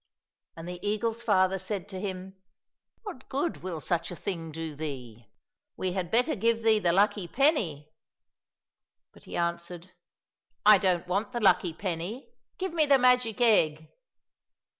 —And 0.57 0.67
the 0.67 0.79
eagle's 0.81 1.21
father 1.21 1.59
said 1.59 1.87
to 1.89 1.99
him, 2.01 2.35
'* 2.69 3.03
What 3.03 3.29
good 3.29 3.57
will 3.61 3.79
such 3.79 4.09
a 4.09 4.15
thing 4.15 4.51
do 4.51 4.73
thee? 4.75 5.29
We 5.77 5.91
had 5.93 6.09
better 6.09 6.33
give 6.35 6.63
thee 6.63 6.79
the 6.79 6.91
lucky 6.91 7.27
penny!"— 7.27 7.93
But 9.13 9.25
he 9.25 9.37
answered," 9.37 9.91
I 10.65 10.79
don't 10.79 11.05
want 11.07 11.33
the 11.33 11.39
lucky 11.39 11.71
penny, 11.71 12.33
give 12.57 12.73
me 12.73 12.87
the 12.87 12.97
magic 12.97 13.39
egg 13.41 13.89